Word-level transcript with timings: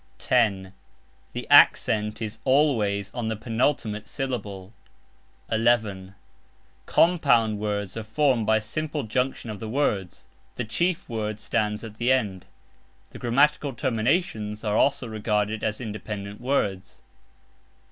(10) 0.17 0.73
The 1.33 1.45
ACCENT 1.51 2.23
is 2.23 2.39
ALWAYS 2.43 3.11
on 3.13 3.27
the 3.27 3.35
penultimate 3.35 4.07
syllable. 4.07 4.73
(11) 5.51 6.15
COMPOUND 6.87 7.59
WORDS 7.59 7.95
are 7.95 8.01
formed 8.01 8.47
by 8.47 8.57
simple 8.57 9.03
junction 9.03 9.51
of 9.51 9.59
the 9.59 9.69
words 9.69 10.25
(the 10.55 10.65
chief 10.65 11.07
word 11.07 11.39
stands 11.39 11.83
at 11.83 11.97
the 11.97 12.11
end); 12.11 12.47
the 13.11 13.19
grammatical 13.19 13.73
terminations 13.73 14.63
are 14.63 14.75
also 14.75 15.05
regarded 15.05 15.63
as 15.63 15.79
independent 15.79 16.41
words. 16.41 17.03